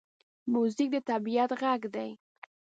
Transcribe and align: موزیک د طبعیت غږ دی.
موزیک 0.51 0.89
د 0.93 0.97
طبعیت 1.09 1.49
غږ 1.61 1.81
دی. 1.95 2.09